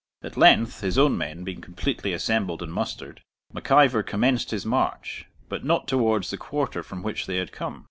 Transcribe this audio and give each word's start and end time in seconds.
At 0.23 0.35
length, 0.35 0.81
his 0.81 0.97
own 0.97 1.15
men 1.15 1.43
being 1.43 1.61
completely 1.61 2.11
assembled 2.11 2.63
and 2.63 2.73
mustered, 2.73 3.21
Mac 3.53 3.69
Ivor 3.69 4.01
commenced 4.01 4.49
his 4.49 4.65
march, 4.65 5.27
but 5.47 5.63
not 5.63 5.87
towards 5.87 6.31
the 6.31 6.37
quarter 6.37 6.81
from 6.81 7.03
which 7.03 7.27
they 7.27 7.35
had 7.37 7.51
come. 7.51 7.79